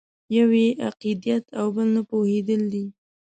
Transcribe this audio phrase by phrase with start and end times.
[0.35, 2.85] یو یې عقیدت او بل نه پوهېدل دي.